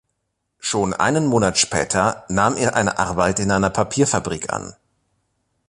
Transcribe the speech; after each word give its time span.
Schon 0.57 0.95
einen 0.95 1.27
Monat 1.27 1.59
später 1.59 2.25
nahm 2.27 2.57
er 2.57 2.75
eine 2.75 2.97
Arbeit 2.97 3.39
in 3.39 3.51
einer 3.51 3.69
Papierfabrik 3.69 4.51
an. 4.51 4.75